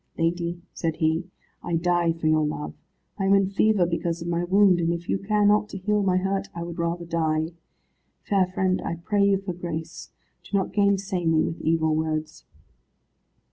[0.17, 1.29] "Lady," said he,
[1.61, 2.73] "I die for your love.
[3.19, 6.01] I am in fever because of my wound, and if you care not to heal
[6.01, 7.51] my hurt I would rather die.
[8.23, 10.09] Fair friend, I pray you for grace.
[10.43, 12.45] Do not gainsay me with evil words."